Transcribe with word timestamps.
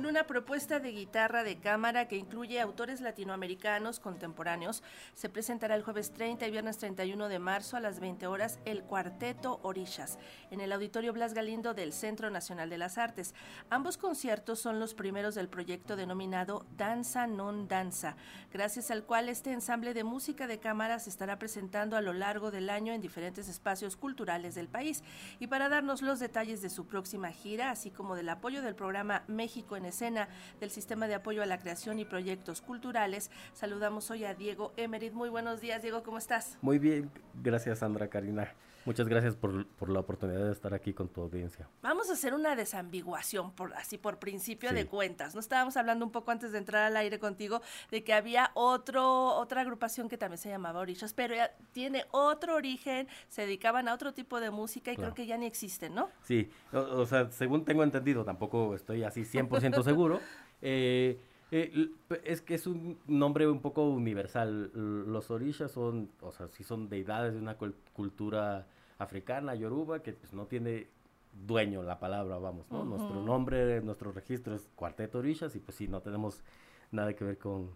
con 0.00 0.06
una 0.08 0.24
propuesta 0.24 0.80
de 0.80 0.92
guitarra 0.92 1.44
de 1.44 1.58
cámara 1.58 2.08
que 2.08 2.16
incluye 2.16 2.58
autores 2.58 3.02
latinoamericanos 3.02 4.00
contemporáneos. 4.00 4.82
Se 5.12 5.28
presentará 5.28 5.74
el 5.74 5.82
jueves 5.82 6.10
30 6.14 6.46
y 6.46 6.50
viernes 6.50 6.78
31 6.78 7.28
de 7.28 7.38
marzo 7.38 7.76
a 7.76 7.80
las 7.80 8.00
20 8.00 8.26
horas 8.26 8.60
el 8.64 8.82
Cuarteto 8.82 9.60
Orillas 9.62 10.18
en 10.50 10.62
el 10.62 10.72
Auditorio 10.72 11.12
Blas 11.12 11.34
Galindo 11.34 11.74
del 11.74 11.92
Centro 11.92 12.30
Nacional 12.30 12.70
de 12.70 12.78
las 12.78 12.96
Artes. 12.96 13.34
Ambos 13.68 13.98
conciertos 13.98 14.58
son 14.58 14.80
los 14.80 14.94
primeros 14.94 15.34
del 15.34 15.50
proyecto 15.50 15.96
denominado 15.96 16.64
Danza 16.78 17.26
Non 17.26 17.68
Danza, 17.68 18.16
gracias 18.54 18.90
al 18.90 19.04
cual 19.04 19.28
este 19.28 19.52
ensamble 19.52 19.92
de 19.92 20.02
música 20.02 20.46
de 20.46 20.60
cámara 20.60 20.98
se 20.98 21.10
estará 21.10 21.38
presentando 21.38 21.98
a 21.98 22.00
lo 22.00 22.14
largo 22.14 22.50
del 22.50 22.70
año 22.70 22.94
en 22.94 23.02
diferentes 23.02 23.50
espacios 23.50 23.96
culturales 23.96 24.54
del 24.54 24.68
país. 24.68 25.02
Y 25.40 25.48
para 25.48 25.68
darnos 25.68 26.00
los 26.00 26.20
detalles 26.20 26.62
de 26.62 26.70
su 26.70 26.86
próxima 26.86 27.32
gira, 27.32 27.70
así 27.70 27.90
como 27.90 28.16
del 28.16 28.30
apoyo 28.30 28.62
del 28.62 28.74
programa 28.74 29.24
México 29.28 29.76
en 29.76 29.89
Escena 29.90 30.28
del 30.58 30.70
Sistema 30.70 31.06
de 31.06 31.14
Apoyo 31.14 31.42
a 31.42 31.46
la 31.46 31.58
Creación 31.58 31.98
y 31.98 32.04
Proyectos 32.04 32.62
Culturales, 32.62 33.30
saludamos 33.52 34.10
hoy 34.10 34.24
a 34.24 34.34
Diego 34.34 34.72
Emerit. 34.76 35.12
Muy 35.12 35.28
buenos 35.28 35.60
días, 35.60 35.82
Diego, 35.82 36.02
¿cómo 36.02 36.18
estás? 36.18 36.58
Muy 36.62 36.78
bien, 36.78 37.10
gracias 37.34 37.80
Sandra 37.80 38.08
Karina. 38.08 38.52
Muchas 38.84 39.08
gracias 39.08 39.36
por, 39.36 39.66
por, 39.66 39.90
la 39.90 40.00
oportunidad 40.00 40.44
de 40.44 40.52
estar 40.52 40.72
aquí 40.72 40.92
con 40.92 41.08
tu 41.08 41.20
audiencia. 41.20 41.68
Vamos 41.82 42.08
a 42.10 42.14
hacer 42.14 42.34
una 42.34 42.56
desambiguación, 42.56 43.52
por, 43.52 43.74
así 43.74 43.98
por 43.98 44.18
principio 44.18 44.72
de 44.72 44.86
cuentas. 44.86 45.34
No 45.34 45.40
estábamos 45.40 45.76
hablando 45.76 46.04
un 46.04 46.12
poco 46.12 46.30
antes 46.30 46.52
de 46.52 46.58
entrar 46.58 46.84
al 46.84 46.96
aire 46.96 47.18
contigo 47.18 47.60
de 47.90 48.02
que 48.04 48.14
había 48.14 48.50
otro, 48.54 49.34
otra 49.36 49.60
agrupación 49.60 50.08
que 50.08 50.16
también 50.16 50.38
se 50.38 50.48
llamaba 50.48 50.80
Orillas, 50.80 51.12
pero 51.12 51.34
tiene 51.72 52.06
otro 52.10 52.54
origen, 52.54 53.08
se 53.28 53.42
dedicaban 53.42 53.88
a 53.88 53.94
otro 53.94 54.14
tipo 54.14 54.40
de 54.40 54.50
música 54.50 54.92
y 54.92 54.96
creo 54.96 55.14
que 55.14 55.26
ya 55.26 55.36
ni 55.36 55.46
existen, 55.46 55.94
¿no? 55.94 56.08
Sí, 56.22 56.50
o, 56.72 57.04
sea, 57.06 57.30
según 57.30 57.64
tengo 57.64 57.82
entendido, 57.82 58.24
tampoco 58.24 58.74
estoy 58.74 59.04
así 59.04 59.22
100% 59.22 59.82
seguro. 59.82 60.20
Eh, 60.62 61.18
eh, 61.50 61.90
es 62.24 62.42
que 62.42 62.54
es 62.54 62.66
un 62.66 62.98
nombre 63.06 63.48
un 63.48 63.60
poco 63.60 63.88
universal. 63.88 64.70
Los 64.74 65.30
orishas 65.30 65.72
son, 65.72 66.10
o 66.20 66.32
sea, 66.32 66.48
sí 66.48 66.64
son 66.64 66.88
deidades 66.88 67.34
de 67.34 67.40
una 67.40 67.56
cultura 67.92 68.66
africana, 68.98 69.54
yoruba, 69.54 70.02
que 70.02 70.12
pues 70.12 70.32
no 70.32 70.46
tiene 70.46 70.88
dueño 71.46 71.82
la 71.82 71.98
palabra, 71.98 72.38
vamos, 72.38 72.70
¿no? 72.70 72.84
Nuestro 72.84 73.22
nombre, 73.22 73.80
nuestro 73.82 74.12
registro 74.12 74.54
es 74.54 74.68
Cuarteto 74.74 75.18
Orishas 75.18 75.54
y 75.56 75.60
pues 75.60 75.76
sí, 75.76 75.88
no 75.88 76.00
tenemos 76.00 76.42
nada 76.90 77.14
que 77.14 77.24
ver 77.24 77.38
con, 77.38 77.70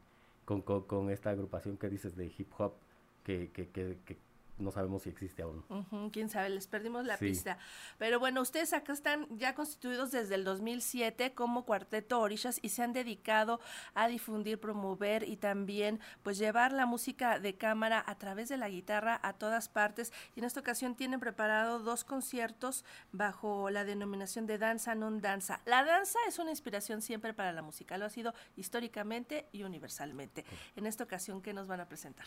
con, 0.45 0.63
con, 0.63 1.11
esta 1.11 1.31
agrupación 1.31 1.77
que 1.77 1.89
dices 1.89 2.17
de 2.17 2.27
hip 2.37 2.49
hop 2.59 2.75
que, 3.23 3.51
que, 3.53 3.69
que, 3.69 3.99
que 4.05 4.19
no 4.59 4.71
sabemos 4.71 5.03
si 5.03 5.11
existe 5.11 5.43
aún. 5.43 5.65
Quién 6.13 6.29
sabe, 6.29 6.51
les 6.51 6.67
perdimos 6.67 7.05
la 7.05 7.17
pista. 7.17 7.59
Pero 7.99 8.21
bueno, 8.21 8.41
ustedes 8.41 8.73
acá 8.73 8.93
están 8.93 9.27
ya 9.39 9.55
constituidos 9.55 10.11
desde 10.11 10.35
el 10.37 10.45
2007 10.45 11.35
como 11.35 11.65
Cuarteto 11.65 12.21
Orishas 12.21 12.59
y 12.63 12.69
se 12.69 12.83
han 12.83 12.93
dedicado 12.93 13.61
a 13.95 14.09
difundir, 14.09 14.59
promover 14.59 15.29
y 15.29 15.37
también 15.37 16.01
pues 16.23 16.39
llevar 16.39 16.73
la 16.73 16.87
música 16.87 17.39
de 17.39 17.57
cámara 17.57 18.03
a 18.07 18.17
través 18.17 18.49
de 18.49 18.57
la 18.57 18.69
guitarra 18.69 19.21
a 19.23 19.33
todas 19.33 19.69
partes. 19.69 20.13
Y 20.37 20.41
en 20.41 20.45
esta 20.45 20.61
ocasión 20.61 20.95
tienen 20.95 21.21
preparado 21.21 21.81
dos 21.81 22.05
conciertos 22.05 22.85
bajo 23.13 23.71
la 23.71 23.85
denominación 23.85 24.47
de 24.47 24.59
danza 24.59 24.95
non 24.95 25.21
danza. 25.21 25.61
La 25.67 25.85
danza 25.85 26.19
es 26.29 26.39
una 26.39 26.51
inspiración 26.51 27.03
siempre 27.03 27.35
para 27.35 27.53
la 27.53 27.63
música, 27.63 27.99
lo 27.99 28.05
ha 28.05 28.11
sido 28.11 28.35
históricamente 28.57 29.49
y 29.53 29.63
universalmente. 29.63 30.45
En 30.77 30.87
esta 30.87 31.05
ocasión, 31.05 31.43
¿qué 31.43 31.53
nos 31.53 31.67
van 31.67 31.81
a 31.81 31.89
presentar? 31.89 32.27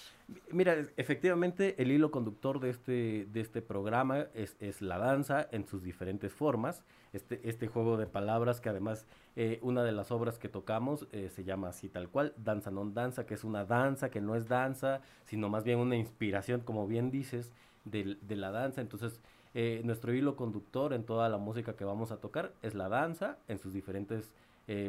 Mira, 0.52 0.76
efectivamente 0.98 1.76
el 1.82 1.92
hilo 1.92 2.12
conductor 2.18 2.60
de 2.60 2.72
este, 2.72 3.28
de 3.32 3.42
este 3.42 3.62
programa 3.62 4.26
es, 4.34 4.56
es, 4.60 4.82
la 4.82 4.98
danza 4.98 5.48
en 5.52 5.68
sus 5.68 5.84
diferentes 5.84 6.34
formas, 6.34 6.84
este, 7.14 7.48
este 7.48 7.68
juego 7.68 7.96
de 7.96 8.08
palabras 8.08 8.60
que 8.60 8.70
además 8.70 9.06
eh, 9.36 9.60
una 9.62 9.84
de 9.84 9.92
las 9.92 10.10
obras 10.10 10.40
que 10.40 10.50
tocamos 10.50 11.06
eh, 11.12 11.30
se 11.30 11.44
llama 11.44 11.70
así 11.70 11.90
tal 11.90 12.10
cual, 12.10 12.34
Danza 12.36 12.72
non 12.72 12.96
danza, 12.96 13.28
que 13.28 13.36
es 13.36 13.44
una 13.44 13.66
danza 13.66 14.10
que 14.10 14.20
no 14.20 14.34
es 14.34 14.48
danza, 14.48 15.02
sino 15.26 15.48
más 15.48 15.64
bien 15.64 15.78
una 15.78 15.96
inspiración, 15.96 16.62
como 16.62 16.88
bien 16.88 17.12
dices, 17.12 17.52
de, 17.86 18.18
de 18.20 18.36
la 18.36 18.50
danza. 18.50 18.82
Entonces, 18.82 19.22
eh, 19.54 19.82
nuestro 19.84 20.12
hilo 20.12 20.36
conductor 20.36 20.94
en 20.94 21.04
toda 21.04 21.30
la 21.30 21.38
música 21.38 21.76
que 21.76 21.86
vamos 21.86 22.12
a 22.12 22.18
tocar 22.18 22.52
es 22.64 22.74
la 22.74 22.90
danza 22.90 23.38
en 23.48 23.60
sus 23.60 23.74
diferentes 23.74 24.34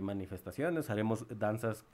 manifestaciones. 0.01 0.91
Haremos 0.91 1.25
danzas 1.39 1.85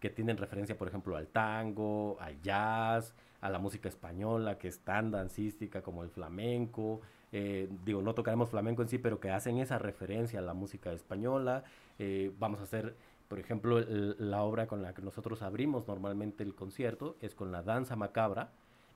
que 0.00 0.10
tienen 0.10 0.36
referencia, 0.36 0.76
por 0.76 0.88
ejemplo, 0.88 1.16
al 1.16 1.28
tango, 1.28 2.16
al 2.20 2.40
jazz, 2.40 3.14
a 3.40 3.50
la 3.50 3.58
música 3.58 3.88
española, 3.88 4.58
que 4.58 4.68
es 4.68 4.80
tan 4.80 5.10
dancística 5.10 5.82
como 5.82 6.02
el 6.02 6.10
flamenco. 6.10 7.00
Eh, 7.32 7.68
digo, 7.84 8.02
no 8.02 8.14
tocaremos 8.14 8.50
flamenco 8.50 8.82
en 8.82 8.88
sí, 8.88 8.98
pero 8.98 9.20
que 9.20 9.30
hacen 9.30 9.58
esa 9.58 9.78
referencia 9.78 10.38
a 10.38 10.42
la 10.42 10.54
música 10.54 10.92
española. 10.92 11.64
Eh, 11.98 12.32
vamos 12.38 12.60
a 12.60 12.64
hacer, 12.64 12.96
por 13.28 13.38
ejemplo, 13.38 13.80
la 13.80 14.42
obra 14.42 14.66
con 14.66 14.82
la 14.82 14.94
que 14.94 15.02
nosotros 15.02 15.42
abrimos 15.42 15.86
normalmente 15.86 16.42
el 16.42 16.54
concierto 16.54 17.16
es 17.20 17.34
con 17.34 17.52
la 17.52 17.62
danza 17.62 17.96
macabra 17.96 18.50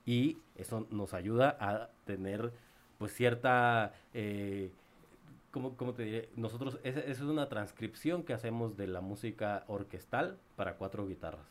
y 0.05 0.37
eso 0.55 0.87
nos 0.89 1.13
ayuda 1.13 1.57
a 1.59 1.89
tener 2.05 2.53
pues 2.97 3.13
cierta... 3.13 3.93
Eh, 4.13 4.71
¿cómo, 5.53 5.93
te 5.93 6.03
diré? 6.03 6.29
Nosotros, 6.35 6.79
esa 6.83 6.99
es 6.99 7.21
una 7.21 7.47
transcripción 7.47 8.23
que 8.23 8.33
hacemos 8.33 8.75
de 8.75 8.87
la 8.87 9.01
música 9.01 9.63
orquestal 9.67 10.39
para 10.55 10.75
cuatro 10.77 11.07
guitarras. 11.07 11.45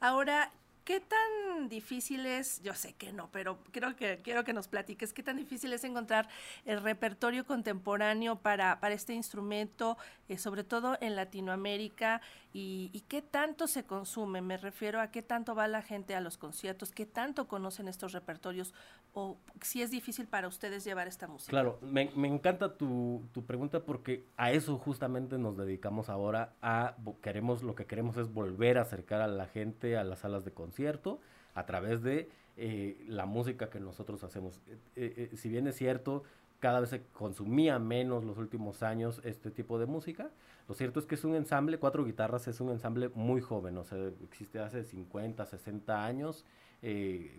Ahora, 0.00 0.52
¿Qué 0.88 1.00
tan 1.00 1.68
difícil 1.68 2.24
es? 2.24 2.62
Yo 2.62 2.72
sé 2.72 2.94
que 2.94 3.12
no, 3.12 3.28
pero 3.30 3.58
creo 3.72 3.94
que 3.94 4.20
quiero 4.24 4.42
que 4.42 4.54
nos 4.54 4.68
platiques. 4.68 5.12
¿Qué 5.12 5.22
tan 5.22 5.36
difícil 5.36 5.70
es 5.74 5.84
encontrar 5.84 6.30
el 6.64 6.80
repertorio 6.80 7.44
contemporáneo 7.44 8.36
para, 8.36 8.80
para 8.80 8.94
este 8.94 9.12
instrumento, 9.12 9.98
eh, 10.28 10.38
sobre 10.38 10.64
todo 10.64 10.96
en 11.00 11.16
Latinoamérica? 11.16 12.20
Y, 12.52 13.04
qué 13.08 13.22
tanto 13.22 13.66
se 13.66 13.84
consume? 13.84 14.40
Me 14.40 14.56
refiero 14.56 15.00
a 15.00 15.10
qué 15.10 15.22
tanto 15.22 15.54
va 15.54 15.68
la 15.68 15.82
gente 15.82 16.14
a 16.14 16.20
los 16.20 16.38
conciertos, 16.38 16.90
qué 16.90 17.06
tanto 17.06 17.46
conocen 17.46 17.88
estos 17.88 18.12
repertorios, 18.12 18.74
o 19.12 19.36
si 19.60 19.82
es 19.82 19.90
difícil 19.90 20.26
para 20.26 20.48
ustedes 20.48 20.84
llevar 20.84 21.08
esta 21.08 21.26
música. 21.26 21.50
Claro, 21.50 21.78
me, 21.82 22.10
encanta 22.26 22.76
tu, 22.76 23.22
tu 23.32 23.44
pregunta 23.44 23.80
porque 23.80 24.24
a 24.36 24.52
eso 24.52 24.78
justamente 24.78 25.38
nos 25.38 25.56
dedicamos 25.56 26.08
ahora. 26.08 26.54
A 26.62 26.96
queremos 27.22 27.62
lo 27.62 27.74
que 27.74 27.86
queremos 27.86 28.16
es 28.16 28.32
volver 28.32 28.78
a 28.78 28.82
acercar 28.82 29.20
a 29.20 29.28
la 29.28 29.46
gente 29.46 29.96
a 29.96 30.04
las 30.04 30.20
salas 30.20 30.44
de 30.44 30.52
conciertos 30.52 30.68
cierto 30.78 31.20
a 31.54 31.66
través 31.66 32.02
de 32.02 32.30
eh, 32.56 33.04
la 33.08 33.26
música 33.26 33.68
que 33.68 33.80
nosotros 33.80 34.22
hacemos. 34.22 34.60
Eh, 34.94 35.28
eh, 35.32 35.36
si 35.36 35.48
bien 35.48 35.66
es 35.66 35.76
cierto, 35.76 36.22
cada 36.60 36.80
vez 36.80 36.90
se 36.90 37.02
consumía 37.12 37.78
menos 37.78 38.24
los 38.24 38.38
últimos 38.38 38.82
años 38.82 39.20
este 39.24 39.50
tipo 39.50 39.78
de 39.78 39.86
música. 39.86 40.30
Lo 40.68 40.74
cierto 40.74 41.00
es 41.00 41.06
que 41.06 41.14
es 41.14 41.24
un 41.24 41.34
ensamble, 41.34 41.78
cuatro 41.78 42.04
guitarras 42.04 42.48
es 42.48 42.60
un 42.60 42.70
ensamble 42.70 43.10
muy 43.14 43.40
joven, 43.40 43.78
o 43.78 43.84
sea, 43.84 43.98
existe 44.24 44.58
hace 44.58 44.84
50, 44.84 45.46
60 45.46 46.04
años 46.04 46.44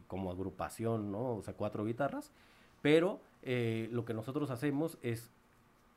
como 0.07 0.31
agrupación, 0.31 1.11
¿no? 1.11 1.35
O 1.35 1.41
sea, 1.43 1.53
cuatro 1.53 1.85
guitarras. 1.85 2.31
Pero 2.81 3.19
lo 3.43 4.03
que 4.05 4.13
nosotros 4.13 4.49
hacemos 4.49 4.97
es 5.01 5.29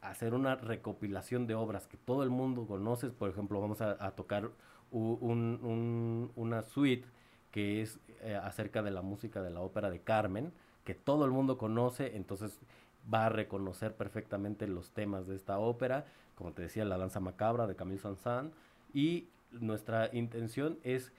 hacer 0.03 0.35
una 0.35 0.57
recopilación 0.57 1.47
de 1.47 1.55
obras 1.55 1.87
que 1.87 1.97
todo 1.97 2.23
el 2.25 2.31
mundo 2.31 2.67
conoce. 2.67 3.09
Por 3.09 3.31
ejemplo, 3.31 3.61
vamos 3.61 3.81
a, 3.81 4.11
tocar 4.11 4.51
una 4.91 6.63
suite 6.63 7.07
que 7.51 7.83
es 7.83 7.99
eh, 8.23 8.35
acerca 8.35 8.83
de 8.83 8.91
la 8.91 9.03
música 9.03 9.43
de 9.43 9.51
la 9.51 9.61
ópera 9.61 9.91
de 9.91 10.01
Carmen, 10.01 10.53
que 10.85 10.95
todo 10.95 11.25
el 11.25 11.31
mundo 11.31 11.57
conoce, 11.57 12.17
entonces 12.17 12.59
va 13.13 13.27
a 13.27 13.29
reconocer 13.29 13.95
perfectamente 13.95 14.67
los 14.67 14.91
temas 14.91 15.27
de 15.27 15.37
esta 15.37 15.59
ópera, 15.59 16.07
como 16.35 16.53
te 16.53 16.63
decía, 16.63 16.85
la 16.85 16.99
danza 16.99 17.21
macabra 17.21 17.67
de 17.67 17.77
Camille 17.77 18.01
Saint-Saëns, 18.01 18.53
y 18.95 19.29
nuestra 19.53 20.11
intención 20.13 20.79
es 20.83 21.13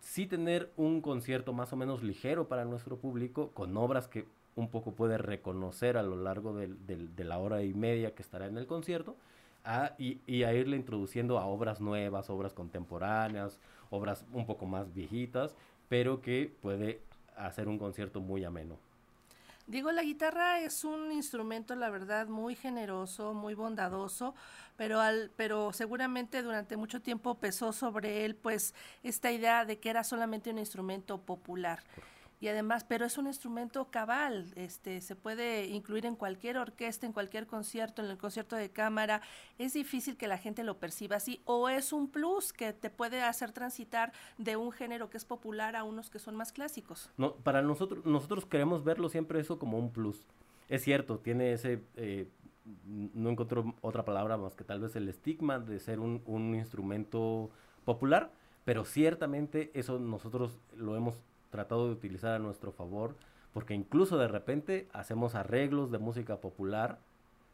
sí 0.00 0.26
tener 0.26 0.70
un 0.76 1.00
concierto 1.00 1.52
más 1.52 1.72
o 1.72 1.76
menos 1.76 2.02
ligero 2.02 2.48
para 2.48 2.64
nuestro 2.64 2.96
público, 2.96 3.50
con 3.52 3.76
obras 3.76 4.08
que 4.08 4.26
un 4.56 4.68
poco 4.68 4.92
puede 4.92 5.18
reconocer 5.18 5.96
a 5.96 6.02
lo 6.02 6.16
largo 6.16 6.54
de 6.54 7.24
la 7.24 7.38
hora 7.38 7.62
y 7.62 7.74
media 7.74 8.14
que 8.14 8.22
estará 8.22 8.46
en 8.46 8.58
el 8.58 8.66
concierto, 8.66 9.16
y, 9.98 10.18
y, 10.26 10.44
a 10.44 10.54
irle 10.54 10.76
introduciendo 10.76 11.38
a 11.38 11.46
obras 11.46 11.80
nuevas, 11.80 12.30
obras 12.30 12.54
contemporáneas, 12.54 13.60
obras 13.90 14.24
un 14.32 14.46
poco 14.46 14.66
más 14.66 14.94
viejitas, 14.94 15.54
pero 15.88 16.22
que 16.22 16.50
puede 16.62 17.00
hacer 17.36 17.68
un 17.68 17.78
concierto 17.78 18.20
muy 18.20 18.44
ameno. 18.44 18.76
Digo, 19.68 19.92
la 19.92 20.02
guitarra 20.02 20.60
es 20.60 20.82
un 20.82 21.12
instrumento, 21.12 21.74
la 21.74 21.90
verdad, 21.90 22.26
muy 22.26 22.54
generoso, 22.56 23.34
muy 23.34 23.52
bondadoso, 23.52 24.34
pero 24.78 24.98
al, 24.98 25.30
pero 25.36 25.74
seguramente 25.74 26.42
durante 26.42 26.78
mucho 26.78 27.02
tiempo 27.02 27.34
pesó 27.34 27.74
sobre 27.74 28.24
él, 28.24 28.34
pues, 28.34 28.74
esta 29.02 29.30
idea 29.30 29.66
de 29.66 29.78
que 29.78 29.90
era 29.90 30.04
solamente 30.04 30.48
un 30.48 30.58
instrumento 30.58 31.20
popular 31.20 31.80
y 32.40 32.48
además, 32.48 32.84
pero 32.84 33.04
es 33.04 33.18
un 33.18 33.26
instrumento 33.26 33.90
cabal, 33.90 34.52
este, 34.54 35.00
se 35.00 35.16
puede 35.16 35.66
incluir 35.66 36.06
en 36.06 36.14
cualquier 36.14 36.56
orquesta, 36.56 37.06
en 37.06 37.12
cualquier 37.12 37.46
concierto, 37.46 38.02
en 38.02 38.10
el 38.10 38.18
concierto 38.18 38.56
de 38.56 38.70
cámara, 38.70 39.20
es 39.58 39.72
difícil 39.72 40.16
que 40.16 40.28
la 40.28 40.38
gente 40.38 40.62
lo 40.62 40.78
perciba 40.78 41.16
así, 41.16 41.40
o 41.44 41.68
es 41.68 41.92
un 41.92 42.08
plus 42.08 42.52
que 42.52 42.72
te 42.72 42.90
puede 42.90 43.22
hacer 43.22 43.52
transitar 43.52 44.12
de 44.36 44.56
un 44.56 44.70
género 44.72 45.10
que 45.10 45.16
es 45.16 45.24
popular 45.24 45.76
a 45.76 45.84
unos 45.84 46.10
que 46.10 46.18
son 46.18 46.36
más 46.36 46.52
clásicos. 46.52 47.10
No, 47.16 47.34
para 47.34 47.62
nosotros, 47.62 48.04
nosotros 48.04 48.46
queremos 48.46 48.84
verlo 48.84 49.08
siempre 49.08 49.40
eso 49.40 49.58
como 49.58 49.78
un 49.78 49.90
plus. 49.90 50.26
Es 50.68 50.84
cierto, 50.84 51.18
tiene 51.18 51.52
ese, 51.52 51.82
eh, 51.96 52.28
no 52.84 53.30
encuentro 53.30 53.74
otra 53.80 54.04
palabra 54.04 54.36
más 54.36 54.54
que 54.54 54.64
tal 54.64 54.80
vez 54.80 54.94
el 54.96 55.08
estigma 55.08 55.58
de 55.58 55.80
ser 55.80 56.00
un, 56.00 56.22
un 56.26 56.54
instrumento 56.54 57.50
popular, 57.84 58.30
pero 58.64 58.84
ciertamente 58.84 59.70
eso 59.74 59.98
nosotros 59.98 60.60
lo 60.76 60.94
hemos 60.94 61.14
tratado 61.50 61.86
de 61.86 61.92
utilizar 61.92 62.34
a 62.34 62.38
nuestro 62.38 62.72
favor, 62.72 63.14
porque 63.52 63.74
incluso 63.74 64.18
de 64.18 64.28
repente 64.28 64.88
hacemos 64.92 65.34
arreglos 65.34 65.90
de 65.90 65.98
música 65.98 66.36
popular 66.36 66.98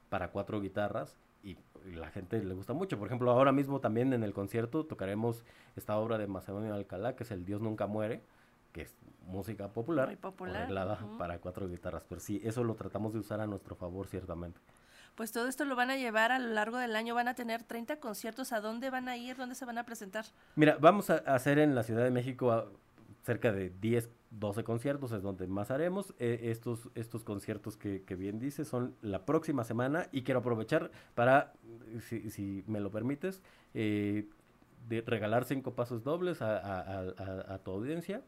para 0.08 0.28
cuatro 0.28 0.60
guitarras 0.60 1.16
y, 1.42 1.56
la 1.94 2.10
gente 2.10 2.42
le 2.42 2.54
gusta 2.54 2.72
mucho. 2.72 2.98
Por 2.98 3.08
ejemplo, 3.08 3.30
ahora 3.30 3.52
mismo 3.52 3.78
también 3.78 4.14
en 4.14 4.22
el 4.22 4.32
concierto 4.32 4.86
tocaremos 4.86 5.44
esta 5.76 5.98
obra 5.98 6.16
de 6.16 6.26
Macedonio 6.26 6.72
Alcalá, 6.72 7.14
que 7.14 7.24
es 7.24 7.30
El 7.30 7.44
Dios 7.44 7.60
Nunca 7.60 7.86
Muere, 7.86 8.22
que 8.72 8.82
es 8.82 8.96
música 9.26 9.68
popular, 9.68 10.06
Muy 10.06 10.16
popular. 10.16 10.56
arreglada 10.56 10.98
para 11.18 11.38
cuatro 11.38 11.68
guitarras. 11.68 12.04
Pero 12.08 12.22
sí, 12.22 12.40
eso 12.42 12.64
lo 12.64 12.74
tratamos 12.74 13.12
de 13.12 13.18
usar 13.18 13.40
a 13.40 13.46
nuestro 13.46 13.76
favor, 13.76 14.06
ciertamente. 14.06 14.60
Pues 15.14 15.30
todo 15.30 15.46
esto 15.46 15.64
lo 15.64 15.76
van 15.76 15.90
a 15.90 15.96
llevar 15.96 16.32
a 16.32 16.38
lo 16.38 16.48
largo 16.48 16.78
del 16.78 16.96
año, 16.96 17.14
van 17.14 17.28
a 17.28 17.34
tener 17.34 17.62
30 17.62 18.00
conciertos, 18.00 18.52
¿a 18.52 18.60
dónde 18.60 18.90
van 18.90 19.08
a 19.08 19.16
ir? 19.16 19.36
¿Dónde 19.36 19.54
se 19.54 19.64
van 19.64 19.78
a 19.78 19.84
presentar? 19.84 20.24
Mira, 20.56 20.76
vamos 20.80 21.08
a 21.10 21.16
hacer 21.18 21.58
en 21.58 21.74
la 21.74 21.84
Ciudad 21.84 22.02
de 22.02 22.10
México 22.10 22.72
cerca 23.24 23.52
de 23.52 23.70
10, 23.80 24.10
12 24.30 24.62
conciertos, 24.64 25.10
es 25.12 25.22
donde 25.22 25.46
más 25.46 25.70
haremos. 25.70 26.14
Eh, 26.18 26.40
estos, 26.44 26.90
estos 26.94 27.24
conciertos 27.24 27.76
que, 27.76 28.02
que 28.02 28.14
bien 28.14 28.38
dices 28.38 28.68
son 28.68 28.94
la 29.02 29.24
próxima 29.24 29.64
semana 29.64 30.06
y 30.12 30.22
quiero 30.22 30.40
aprovechar 30.40 30.90
para, 31.14 31.54
si, 32.08 32.30
si 32.30 32.62
me 32.66 32.80
lo 32.80 32.90
permites, 32.90 33.42
eh, 33.74 34.28
regalar 35.06 35.44
cinco 35.44 35.72
pasos 35.74 36.04
dobles 36.04 36.42
a- 36.42 36.58
a- 36.58 37.00
a- 37.00 37.54
a 37.54 37.58
tu 37.58 37.70
audiencia, 37.70 38.20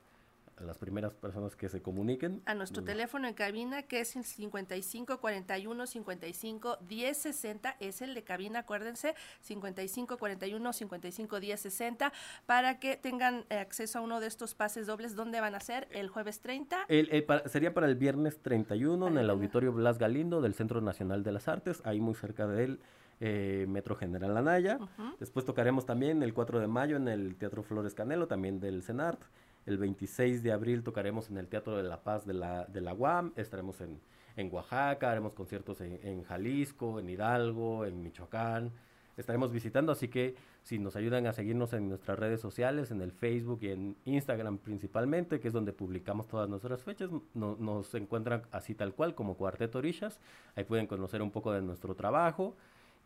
a 0.59 0.65
las 0.65 0.79
primeras 0.79 1.13
personas 1.15 1.55
que 1.55 1.69
se 1.69 1.83
comuniquen. 1.83 2.43
A 2.47 2.55
nuestro 2.55 2.83
Mm, 2.83 2.87
teléfono 2.87 3.29
en 3.29 3.35
cabina, 3.35 3.83
que 3.83 4.01
es 4.01 4.17
el 4.17 4.25
55 4.25 5.19
41 5.21 5.87
55 5.87 6.79
10 6.89 7.17
60, 7.17 7.77
es 7.81 8.01
el 8.03 8.15
de 8.15 8.23
cabina, 8.25 8.61
acuérdense, 8.61 9.15
55 9.43 10.17
41 10.17 10.73
55 10.73 11.41
10 11.41 11.61
60, 11.61 12.13
para 12.47 12.79
que 12.79 12.97
tengan 12.97 13.45
eh, 13.51 13.59
acceso 13.59 13.99
a 13.99 14.03
uno 14.03 14.21
de 14.21 14.27
estos 14.29 14.55
pases 14.55 14.87
dobles. 14.87 15.15
¿Dónde 15.15 15.41
van 15.41 15.55
a 15.55 15.61
ser? 15.61 15.89
El 15.91 16.09
jueves 16.09 16.41
30. 16.41 16.87
El- 16.89 17.11
el 17.11 17.27
sería 17.51 17.75
para 17.75 17.87
el 17.87 17.97
viernes 17.97 18.41
31 18.43 19.09
en 19.09 19.19
el. 19.19 19.27
Auditorio 19.37 19.73
Blas 19.73 19.99
Galindo 19.99 20.41
del 20.41 20.55
Centro 20.55 20.81
Nacional 20.81 21.23
de 21.23 21.33
las 21.33 21.49
Artes, 21.49 21.83
ahí 21.85 22.01
muy 22.01 22.15
cerca 22.15 22.47
del 22.47 22.81
eh, 23.21 23.67
Metro 23.69 23.97
General 23.97 24.35
Anaya. 24.37 24.79
Después 25.21 25.45
tocaremos 25.45 25.85
también 25.85 26.23
el 26.23 26.33
4 26.33 26.61
de 26.61 26.67
mayo 26.67 26.97
en 26.97 27.09
el 27.09 27.37
Teatro 27.37 27.63
Flores 27.63 27.95
Canelo, 27.95 28.27
también 28.29 28.61
del 28.61 28.83
CENART. 28.83 29.21
El 29.67 29.79
26 29.79 30.43
de 30.43 30.53
abril 30.53 30.83
tocaremos 30.83 31.29
en 31.29 31.39
el 31.39 31.49
Teatro 31.49 31.77
de 31.77 31.83
la 31.83 32.03
Paz 32.03 32.25
de 32.25 32.35
la, 32.35 32.65
de 32.67 32.81
la 32.81 32.95
UAM. 32.95 33.33
Estaremos 33.37 33.81
en, 33.81 34.01
en 34.37 34.53
Oaxaca, 34.53 35.11
haremos 35.11 35.33
conciertos 35.35 35.81
en, 35.81 36.23
Jalisco, 36.23 37.01
en 37.01 37.09
Hidalgo, 37.11 37.85
en 37.85 38.03
Michoacán. 38.03 38.71
Estaremos 39.17 39.51
visitando, 39.51 39.93
así 39.93 40.09
que 40.09 40.37
si 40.63 40.79
nos 40.79 40.95
ayudan 40.95 41.27
a 41.27 41.33
seguirnos 41.33 41.73
en 41.73 41.89
nuestras 41.89 42.19
redes 42.19 42.39
sociales, 42.41 42.91
en 42.91 43.01
el 43.01 43.13
Facebook 43.13 43.61
y 43.63 43.69
en 43.71 43.97
Instagram 44.05 44.59
principalmente, 44.59 45.41
que 45.41 45.49
es 45.49 45.55
donde 45.55 45.73
publicamos 45.73 46.29
todas 46.29 46.49
nuestras 46.51 46.83
fechas, 46.85 47.09
no- 47.33 47.57
nos 47.59 47.95
encuentran 47.95 48.43
así 48.53 48.75
tal 48.75 48.93
cual 48.95 49.15
como 49.15 49.37
Cuarteto 49.37 49.79
Orishas. 49.79 50.21
Ahí 50.55 50.65
pueden 50.65 50.87
conocer 50.87 51.23
un 51.23 51.31
poco 51.31 51.51
de 51.53 51.63
nuestro 51.63 51.95
trabajo 51.95 52.57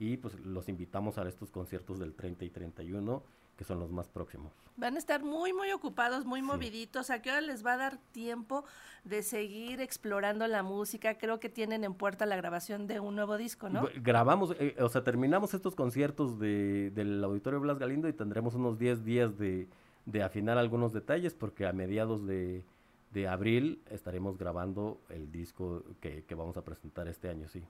y 0.00 0.16
pues 0.16 0.38
los 0.40 0.68
invitamos 0.68 1.16
a 1.16 1.28
estos 1.28 1.50
conciertos 1.52 2.00
del 2.00 2.12
30 2.14 2.44
y 2.44 2.50
31 2.50 3.22
que 3.60 3.64
son 3.64 3.78
los 3.78 3.92
más 3.92 4.08
próximos. 4.08 4.54
Van 4.78 4.94
a 4.94 4.98
estar 4.98 5.22
muy, 5.22 5.52
muy 5.52 5.70
ocupados, 5.70 6.24
muy 6.24 6.40
Sí. 6.40 6.46
moviditos. 6.46 7.10
¿A 7.10 7.20
qué 7.20 7.28
hora 7.28 7.42
les 7.42 7.62
va 7.62 7.74
a 7.74 7.76
dar 7.76 7.98
tiempo 8.10 8.64
de 9.04 9.22
seguir 9.22 9.82
explorando 9.82 10.46
la 10.46 10.62
música? 10.62 11.18
Creo 11.18 11.40
que 11.40 11.50
tienen 11.50 11.84
en 11.84 11.92
puerta 11.92 12.24
la 12.24 12.36
grabación 12.36 12.86
de 12.86 13.00
un 13.00 13.16
nuevo 13.16 13.36
disco, 13.36 13.68
¿no? 13.68 13.86
Grabamos, 13.96 14.56
eh, 14.58 14.74
o 14.80 14.88
sea, 14.88 15.04
terminamos 15.04 15.52
estos 15.52 15.74
conciertos 15.74 16.38
de, 16.38 16.90
del 16.94 17.22
Auditorio 17.22 17.60
Blas 17.60 17.78
Galindo 17.78 18.08
y 18.08 18.14
tendremos 18.14 18.54
unos 18.54 18.78
10 18.78 19.04
días 19.04 19.36
de, 19.36 19.68
de 20.06 20.22
afinar 20.22 20.56
algunos 20.56 20.94
detalles 20.94 21.34
porque 21.34 21.66
a 21.66 21.74
mediados 21.74 22.26
de, 22.26 22.64
de 23.12 23.28
abril 23.28 23.82
estaremos 23.90 24.38
grabando 24.38 25.02
el 25.10 25.30
disco 25.30 25.82
que, 26.00 26.24
que 26.24 26.34
vamos 26.34 26.56
a 26.56 26.64
presentar 26.64 27.08
este 27.08 27.28
año, 27.28 27.46
sí. 27.46 27.62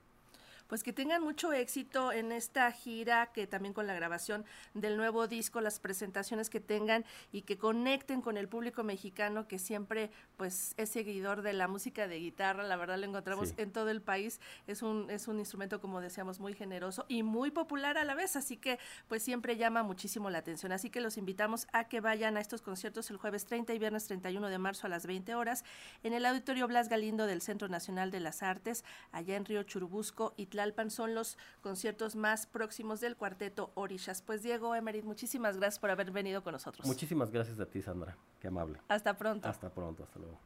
Pues 0.71 0.83
que 0.83 0.93
tengan 0.93 1.21
mucho 1.21 1.51
éxito 1.51 2.13
en 2.13 2.31
esta 2.31 2.71
gira, 2.71 3.33
que 3.33 3.45
también 3.45 3.73
con 3.73 3.87
la 3.87 3.93
grabación 3.93 4.45
del 4.73 4.95
nuevo 4.95 5.27
disco, 5.27 5.59
las 5.59 5.81
presentaciones 5.81 6.49
que 6.49 6.61
tengan 6.61 7.03
y 7.33 7.41
que 7.41 7.57
conecten 7.57 8.21
con 8.21 8.37
el 8.37 8.47
público 8.47 8.81
mexicano 8.81 9.49
que 9.49 9.59
siempre 9.59 10.11
pues 10.37 10.73
es 10.77 10.87
seguidor 10.89 11.41
de 11.41 11.51
la 11.51 11.67
música 11.67 12.07
de 12.07 12.19
guitarra, 12.19 12.63
la 12.63 12.77
verdad 12.77 12.97
lo 12.97 13.05
encontramos 13.05 13.49
Sí. 13.49 13.55
en 13.57 13.73
todo 13.73 13.89
el 13.89 14.01
país, 14.01 14.39
es 14.65 14.81
un 14.81 15.09
es 15.09 15.27
un 15.27 15.39
instrumento 15.39 15.81
como 15.81 15.99
decíamos 15.99 16.39
muy 16.39 16.53
generoso 16.53 17.05
y 17.09 17.21
muy 17.21 17.51
popular 17.51 17.97
a 17.97 18.05
la 18.05 18.15
vez, 18.15 18.37
así 18.37 18.55
que 18.55 18.79
pues 19.09 19.21
siempre 19.23 19.57
llama 19.57 19.83
muchísimo 19.83 20.29
la 20.29 20.37
atención, 20.37 20.71
así 20.71 20.89
que 20.89 21.01
los 21.01 21.17
invitamos 21.17 21.67
a 21.73 21.89
que 21.89 21.99
vayan 21.99 22.37
a 22.37 22.39
estos 22.39 22.61
conciertos 22.61 23.11
el 23.11 23.17
jueves 23.17 23.45
30 23.45 23.73
y 23.73 23.77
viernes 23.77 24.07
31 24.07 24.47
de 24.47 24.57
marzo 24.57 24.87
a 24.87 24.89
las 24.89 25.05
20 25.05 25.35
horas 25.35 25.65
en 26.03 26.13
el 26.13 26.25
Auditorio 26.25 26.65
Blas 26.69 26.87
Galindo 26.87 27.25
del 27.27 27.41
Centro 27.41 27.67
Nacional 27.67 28.09
de 28.09 28.21
las 28.21 28.41
Artes, 28.41 28.85
allá 29.11 29.35
en 29.35 29.43
Río 29.43 29.63
Churubusco 29.63 30.33
y 30.37 30.45
Tlalpan 30.61 30.91
son 30.91 31.15
los 31.15 31.37
conciertos 31.61 32.15
más 32.15 32.45
próximos 32.45 33.01
del 33.01 33.17
cuarteto 33.17 33.71
Orishas. 33.73 34.21
Pues 34.21 34.43
Diego 34.43 34.75
Emerit, 34.75 35.03
muchísimas 35.03 35.57
gracias 35.57 35.79
por 35.79 35.89
haber 35.89 36.11
venido 36.11 36.43
con 36.43 36.53
nosotros. 36.53 36.85
Muchísimas 36.85 37.31
gracias 37.31 37.59
a 37.59 37.65
ti, 37.65 37.81
Sandra. 37.81 38.15
Qué 38.39 38.47
amable. 38.47 38.79
Hasta 38.87 39.17
pronto. 39.17 39.47
Hasta 39.47 39.69
pronto, 39.69 40.03
hasta 40.03 40.19
luego. 40.19 40.39